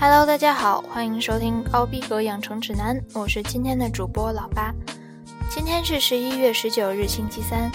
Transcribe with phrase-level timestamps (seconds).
[0.00, 4.74] Hello，大家好，欢迎收听高逼格养成指南，我是今天的主播老八。
[5.48, 7.70] 今天是十一月十九日，星期三，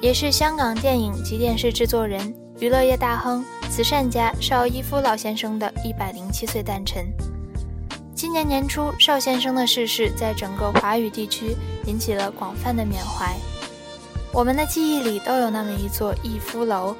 [0.00, 7.06] 也是香港电影及电视制作人、娱乐业大亨、慈善家邵逸夫老先生的一百零七岁诞辰。
[8.14, 13.34] 今年年初，邵先生的逝世在整个华语地区引起了广泛的缅怀。
[14.32, 16.96] 我们的记忆里都有那么一座逸夫楼，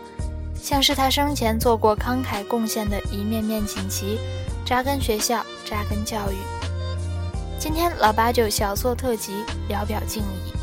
[0.65, 4.19] 像是他生前做过慷慨贡献的一面面锦旗。
[4.65, 6.37] 扎根学校，扎根教育。
[7.59, 10.54] 今天老八就小做特辑，聊表敬意。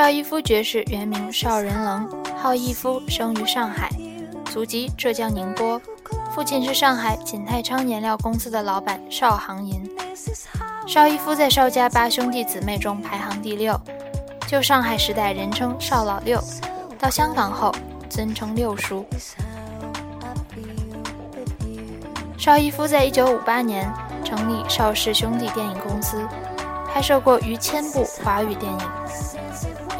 [0.00, 3.90] 邵逸夫爵士原名邵仁棱，号逸夫，生于上海，
[4.46, 5.78] 祖籍浙江宁波，
[6.34, 9.78] 父亲是上海锦泰昌颜料公司的老板邵行银。
[10.86, 13.78] 邵逸夫在邵家八兄弟姊妹中排行第六，
[14.48, 16.42] 就上海时代人称邵老六，
[16.98, 17.70] 到香港后
[18.08, 19.04] 尊称六叔。
[22.38, 23.86] 邵逸夫在一九五八年
[24.24, 26.26] 成立邵氏兄弟电影公司，
[26.88, 28.78] 拍摄过逾千部华语电影。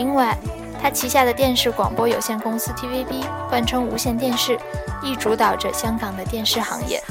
[0.00, 0.34] 另外，
[0.80, 4.58] 他旗下的电视广播有限公司 TVB 冠称无线电视，
[5.02, 7.02] 亦主导着香港的电视行业，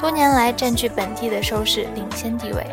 [0.00, 2.66] 多年来占据本地的收视领先地位。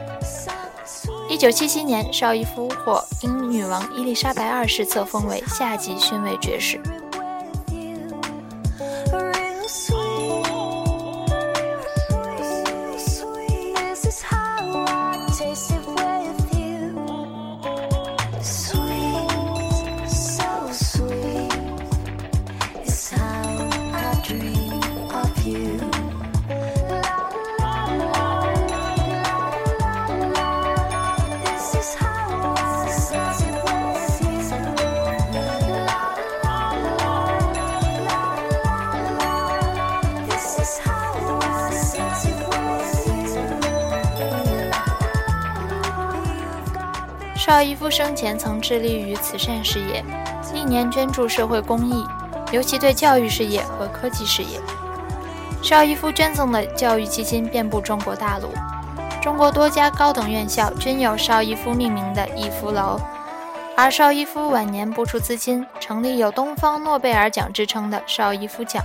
[1.29, 6.81] 一九七七年，邵逸夫获英女王伊丽莎白二世册封为下级勋位爵士。
[47.35, 50.03] 邵逸夫生前曾致力于慈善事业，
[50.53, 52.05] 历年捐助社会公益，
[52.51, 54.59] 尤其对教育事业和科技事业。
[55.61, 58.49] 邵逸夫捐赠的教育基金遍布中国大陆，
[59.21, 62.99] 中国多家高等院校均有邵逸夫命名的逸夫楼。
[63.75, 68.83] 而邵逸夫晚年拨出资金，成立有“东方诺贝尔奖”之称的邵逸夫奖，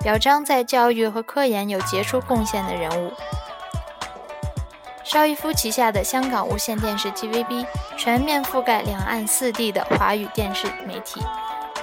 [0.00, 3.12] 表彰在教育和科研有杰出贡献的人物。
[5.06, 7.64] 邵逸夫旗下的香港无线电视 TVB
[7.96, 11.22] 全面覆盖两岸四地的华语电视媒体，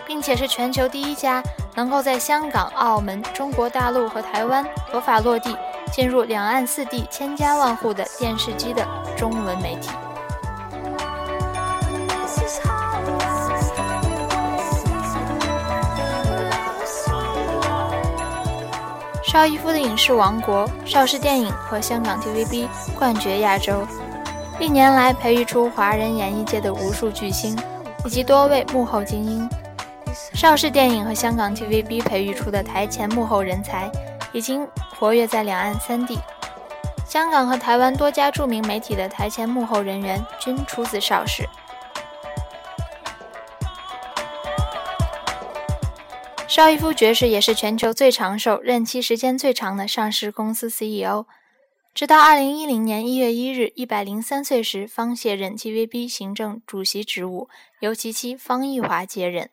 [0.06, 1.42] 并且是全球第一家
[1.74, 5.58] 能够在香港、澳门、中国大陆和台湾合法落地、
[5.90, 8.86] 进入两岸四地千家万户的电视机的
[9.18, 9.90] 中文媒体。
[19.34, 23.84] 邵逸夫的影视王国邵氏电影和香港 TVB 冠绝亚洲，
[24.60, 27.58] 历年来培育出华人演艺界的无数巨星，
[28.06, 29.50] 以及多位幕后精英。
[30.36, 33.90] 邵氏电影和香港 TVB 培育出的台前幕后人才，
[34.34, 34.68] 已经
[35.00, 36.20] 活跃在两岸三地。
[37.08, 41.50] 香港和台湾多家著名媒体的台前幕后人员均出自邵氏。
[46.54, 51.26] 邵逸夫爵士也是全球最长寿、任期时间最长的上市公司 CEO，
[51.96, 59.50] 直到二零一零年一月一日，一百零三岁时方卸任 TVB 行政主席职务，由其妻方逸华接任。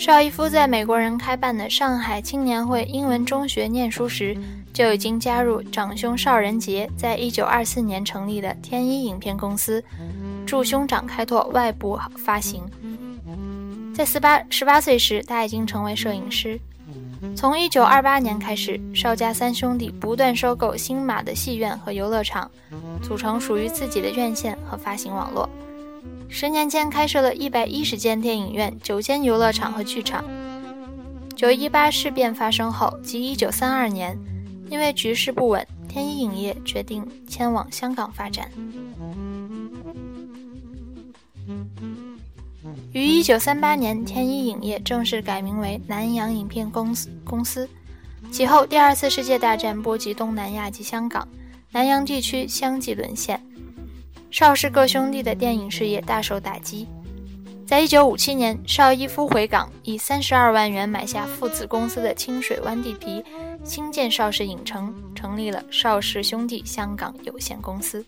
[0.00, 4.34] 邵逸夫在美国人开办的上海青年会英文中学念书时，
[4.72, 9.84] 就已经加入长兄邵仁杰在一九二四年成立的天一影片公司，
[10.46, 12.62] 助兄长开拓外部发行。
[13.94, 16.58] 在十八十八岁时，他已经成为摄影师。
[17.36, 22.50] 从1928年开始，邵家三兄弟不断收购新马的戏院和游乐场，
[23.02, 25.46] 组成属于自己的院线和发行网络。
[26.32, 30.24] 十年间开设了一百一十间电影院、九间游乐场和剧场。
[31.34, 34.16] 九一八事变发生后，即一九三二年，
[34.70, 38.48] 因为局势不稳，天一影业决定迁往香港发展。
[42.92, 47.10] 于一九三八年，天一影业正式改名为南洋影片公司。
[47.24, 47.68] 公司
[48.30, 51.26] 其后，第二次世界大战波及东南亚及香港，
[51.72, 53.42] 南洋地区相继沦陷，
[54.30, 56.86] 邵氏各兄弟的电影事业大受打击。
[57.66, 63.24] 在一九五七年，邵逸夫回港，以三十二万元买下父子公司的清水湾地皮，
[63.64, 68.04] 兴建邵氏影城，成立了邵氏兄弟香港有限公司。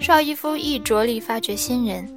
[0.00, 2.08] 邵逸夫亦着力发掘新人，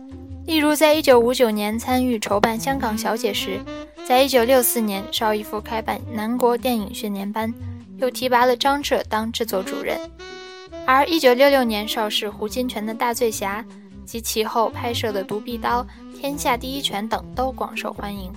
[0.45, 3.59] 例如在一九五九年参与筹办《香港小姐》时，
[4.07, 7.53] 在1964年，邵逸夫开办南国电影训练班，
[7.97, 9.99] 又提拔了张彻当制作主任。
[10.85, 13.65] 而1966年邵氏胡金铨的《大醉侠》
[14.05, 15.83] 及其后拍摄的《独臂刀》
[16.19, 18.31] 《天下第一拳》等都广受欢迎，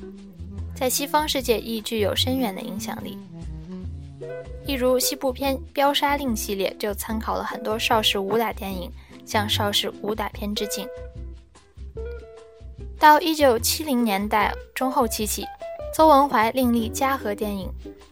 [0.75, 3.19] 在西方世界亦具有深远的影响力。
[4.67, 8.91] 例如西部片《飙杀令》系列就参考了很多邵氏武打电影。
[9.29, 10.89] 向邵氏武打片致敬。
[12.99, 15.45] 到一九七零年代中后期起，
[15.99, 17.69] 邹文怀另立嘉禾电影，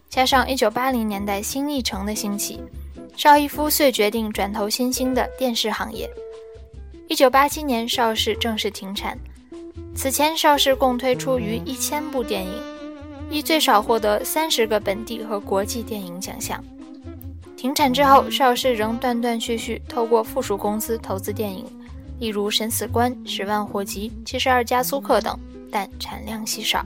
[0.09, 2.59] 加上一九八零年代新艺城的兴起，
[3.15, 6.09] 邵逸夫遂决定转投新兴的电视行业。
[7.07, 9.17] 一九八七年，邵氏正式停产。
[9.95, 12.61] 此前，邵氏共推出逾一千部电影，
[13.29, 16.61] 亦最少获得三十个本地和国际电影奖项。
[17.55, 21.65] 停产之后，邵氏仍断断续续透过附属公司投资电影，
[22.19, 25.39] 例如《审死官》《十万火急》《七十二家租客》等，
[25.71, 26.85] 但产量稀少。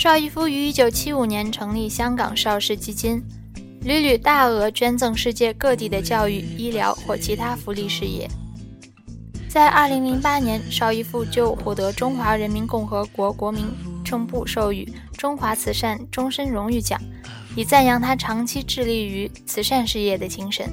[0.00, 3.22] 邵逸夫于1975年成立香港邵氏基金，
[3.82, 8.26] 屡屡大额捐赠世界各地的教育、医疗或其他福利事业。
[9.46, 13.66] 在2008年，邵逸夫就获得中华人民共和国国民
[14.02, 16.98] 政部授予中华慈善终身荣誉奖，
[17.54, 20.66] 以赞扬他长期致力于慈善事业的精神。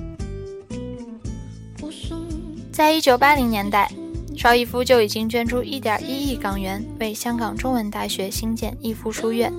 [2.72, 3.92] 在1980年代。
[4.38, 9.52] 邵逸夫就已经捐出1.1亿港元，为香港中文大学兴建逸夫书院。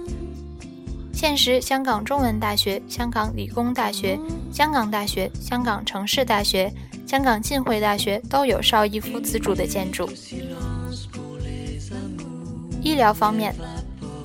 [1.12, 4.16] 现时，香港中文大学、香港理工大学、
[4.52, 6.72] 香港大学、香港城市大学、
[7.08, 10.08] 香港浸会大学都有邵逸夫资助的建筑。
[12.80, 13.52] 医疗方面，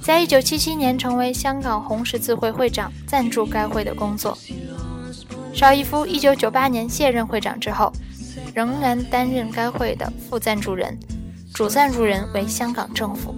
[0.04, 4.38] 在1977年成为香港红十字会会长，赞助该会的工作。
[5.52, 7.92] 邵逸夫1998年卸任会长之后。
[8.54, 10.98] 仍然担任该会的副赞助人，
[11.54, 13.36] 主赞助人为香港政府。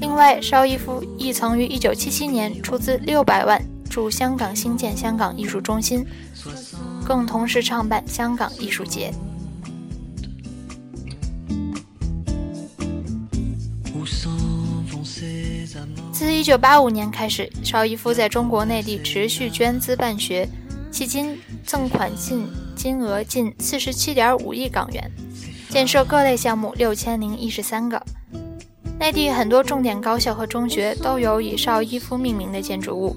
[0.00, 6.04] 另外，邵逸夫亦曾于1977年出资600万助香港兴建香港艺术中心，
[7.04, 9.12] 更同时创办香港艺术节。
[16.10, 20.48] 自1985年开始，邵逸夫在中国内地持续捐资办学，
[20.90, 22.46] 迄今赠款近。
[22.82, 25.08] 金额近四十七点五亿港元，
[25.68, 28.02] 建设各类项目六千零一十三个。
[28.98, 33.14] 内地很多重点高校和中学都有以邵逸夫命名的建筑物，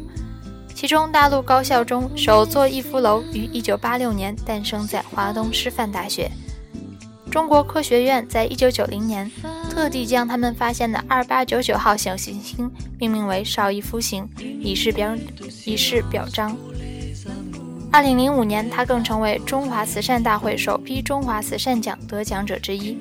[0.75, 6.29] 其中大陆高校中首座逸夫楼于一九八六年诞生在华东师范大学。
[7.31, 9.29] 中国科学院在一九九零年
[9.71, 15.17] 特地将他们发现的二八九九号小行星命名为邵逸夫星，以示表
[15.65, 16.55] 以示表彰。
[17.95, 22.97] 二零零五年，他更成为中华慈善大会首批中华慈善奖得奖者之一。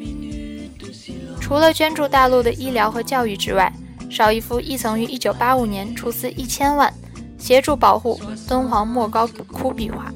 [1.40, 3.72] 除了捐助大陆的医疗和教育之外，
[4.08, 6.94] 邵逸夫亦曾于一九八五年出资一千万，
[7.36, 10.14] 协助保护敦煌莫高窟壁画。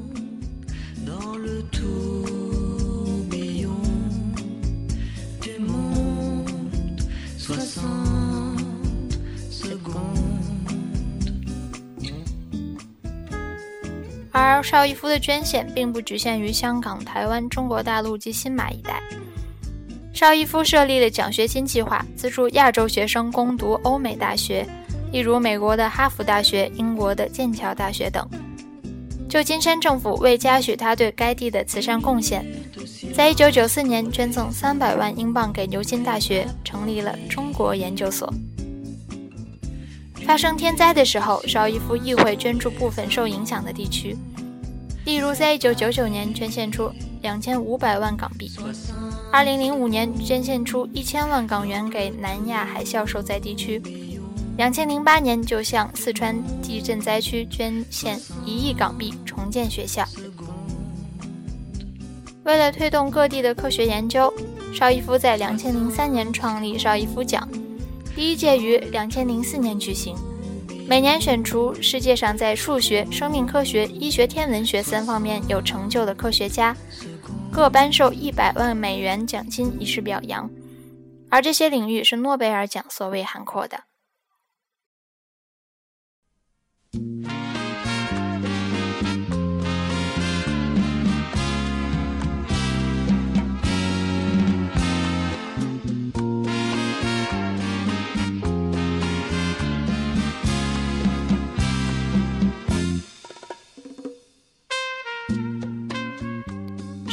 [14.40, 19.02] 而邵逸夫的捐献并不局限于香港、台湾、中国大陆及新马一带。
[20.12, 24.66] 邵逸夫设立了奖学金计划，资助亚洲学生攻读欧美大学，
[25.12, 28.28] 例如美国的哈佛大学、英国的剑桥大学等。
[29.28, 32.45] 旧金山政府为嘉许他对该地的慈善贡献，
[33.14, 38.33] 在1994年捐赠300万英镑给牛津大学，成立了中国研究所。
[40.28, 44.14] 发生天灾的时候，邵逸夫亦会捐助部分受影响的地区，
[45.06, 46.92] 例如在1999年捐献出
[47.23, 48.52] 2500万港币
[49.32, 53.80] ，2005年捐献出1000万港元给南亚海啸受灾地区
[54.58, 60.06] ，2008年就向四川地震灾区捐献1亿港币重建学校。
[62.44, 64.30] 为了推动各地的科学研究，
[64.75, 67.49] 邵逸夫在2003年创立邵逸夫奖。
[68.19, 70.17] 第一届于两千零四年举行，
[70.89, 76.77] 每年选出世界上在数学、生命科学、医学、天文学三方面有成就的科学家，
[77.53, 80.51] 各颁授一百万美元奖金以示表扬。
[81.29, 83.85] 而这些领域是诺贝尔奖所谓涵括的。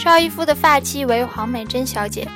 [0.05, 2.27] 邵逸夫的发妻为黄美珍小姐，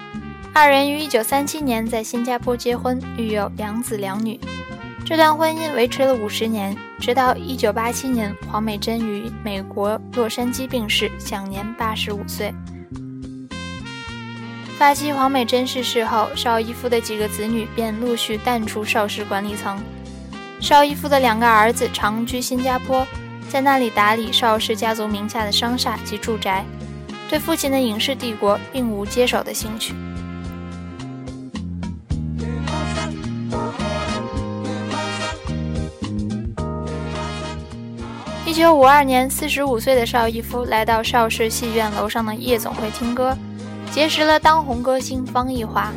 [0.51, 4.39] 二人于1937年在新加坡结婚，育有两子两女。
[5.05, 12.51] 这段婚姻维持了五十年，直到1987年，黄美珍于美国洛杉矶病逝，享年85岁。
[14.79, 19.79] 发妻黄美珍逝世后，邵逸夫的几个子女便陆续淡出邵氏管理层。
[20.59, 23.05] 邵逸夫的两个儿子长居新加坡，
[23.47, 26.65] 在那里打理邵氏家族名下的商厦及住宅。
[27.29, 29.93] 对父亲的影视帝国并无接手的兴趣。
[38.45, 43.37] 一九五二年，四十五岁的邵逸夫来到邵氏戏院楼上的夜总会听歌，
[43.91, 45.93] 结识了当红歌星方逸华。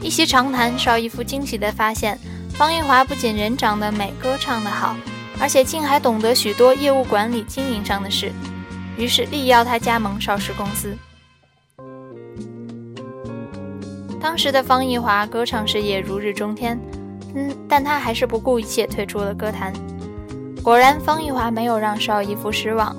[0.00, 2.16] 一席长谈，邵逸夫惊喜地发现，
[2.50, 4.96] 方逸华不仅人长得美，歌唱得好，
[5.40, 8.30] 而且竟还懂得许多业务管理、经营上的事。
[8.96, 10.96] 于是力邀他加盟邵氏公司。
[14.20, 16.78] 当时的方逸华歌唱事业如日中天，
[17.34, 19.72] 嗯，但他还是不顾一切退出了歌坛。
[20.62, 22.96] 果然，方逸华没有让邵逸夫失望。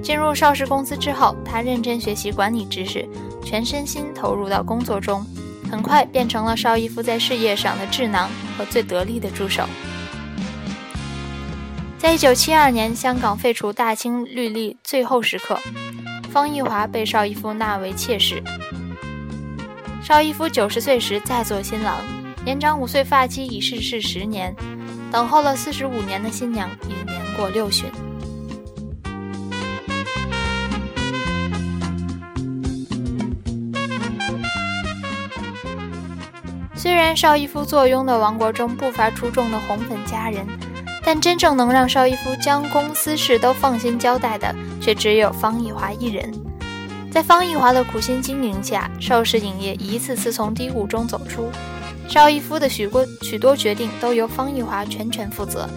[0.00, 3.06] 进入邵氏公司之后，他认真学习管理知识，
[3.44, 5.26] 全身心投入到工作中，
[5.70, 9.64] 很快变成了邵逸夫在事业上的智囊和最得力的助手。
[12.00, 15.60] 在一九七二年，香港废除大清律例最后时刻，
[16.32, 18.42] 方逸华被邵逸夫纳为妾室。
[20.02, 21.98] 邵逸夫九十岁时再做新郎，
[22.42, 24.56] 年长五岁发妻已逝世十年，
[25.12, 27.90] 等候了四十五年的新娘已年过六旬。
[36.74, 40.46] 虽然邵逸夫坐拥的王国中不乏出众的红粉佳人。
[41.12, 46.32] 但真正能让邵逸夫将公司事都放心交代的，却只有方逸华一人。
[47.10, 51.50] 在方逸华的苦心经营下，邵氏影业一次次从低谷中走出。
[52.08, 55.68] 邵逸夫的许多许多决定都由方逸华全权负责，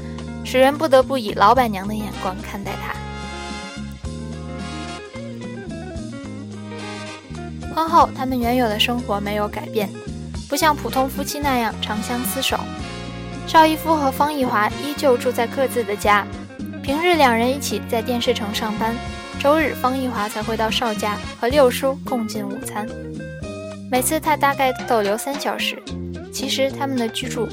[0.45, 2.93] 使人不得不以老板娘的眼光看待他。
[7.73, 9.89] 婚后，他们原有的生活没有改变，
[10.47, 12.55] 不像普通夫妻那样长相厮守。
[13.45, 16.25] 邵逸夫和方逸华依旧住在各自的家，
[16.81, 18.95] 平日两人一起在电视城上班，
[19.39, 22.88] 周日方逸华才会到邵家和六叔共进午餐。
[23.91, 25.81] 每次他大概逗留三小时，
[26.31, 27.47] 其实他们的居住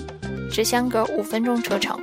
[0.50, 2.00] 只相隔五分钟车程。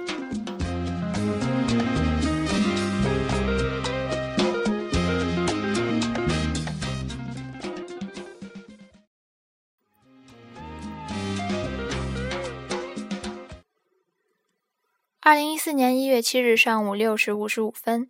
[15.28, 18.08] 二零一四年一月七日上午六时五十五分，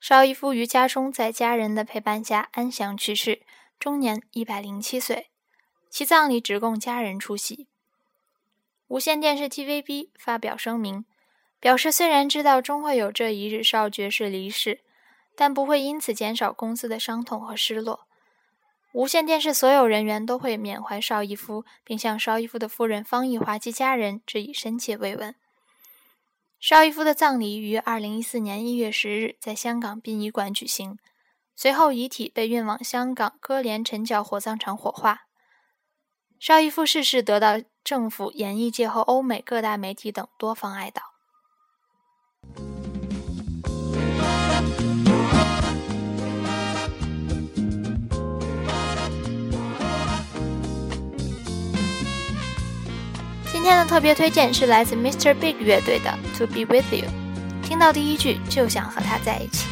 [0.00, 3.42] 邵逸夫于家中在家人的陪伴下安详去世，
[3.78, 5.26] 终年一百零七岁。
[5.90, 7.68] 其葬礼只供家人出席。
[8.86, 11.04] 无线电视 TVB 发表声明，
[11.60, 14.80] 表示虽然知道终会有这一日邵爵士离世，
[15.36, 18.06] 但不会因此减少公司的伤痛和失落。
[18.94, 25.34] 无线电视所有人员都会缅怀邵逸夫，并向邵逸夫的夫人方逸华及家人致以深切慰问。
[26.66, 30.96] 邵逸夫的葬礼于二零一四年一月十日在香港殡仪馆举行，
[31.54, 35.24] 随后遗体被运往香港歌连陈角火葬场火化。
[36.40, 42.73] 邵逸夫逝世得到政府、演艺界和欧美各大媒体等多方哀悼。
[53.63, 55.33] 天的特别推荐是来自 Mr.
[55.33, 59.67] Big 乐队的《To Be With You》，听到第一句就想和他在一起。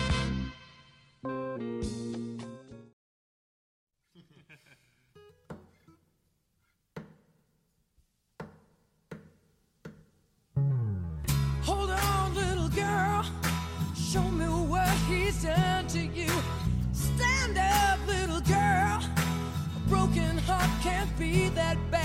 [19.89, 22.00] broken heart can't be that bad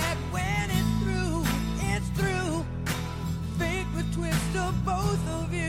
[4.52, 5.67] to both of you.